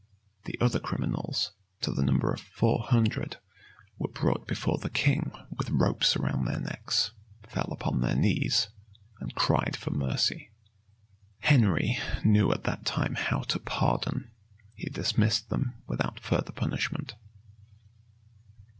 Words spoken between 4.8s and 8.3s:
king with ropes about their necks, fell upon their